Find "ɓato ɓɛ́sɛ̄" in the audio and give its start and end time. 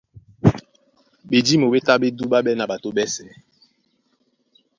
2.69-3.29